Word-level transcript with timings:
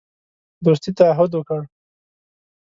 دوستی 0.65 0.91
تعهد 0.99 1.31
وکړ. 1.35 1.59